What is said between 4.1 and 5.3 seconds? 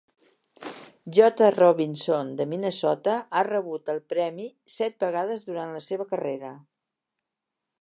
premi set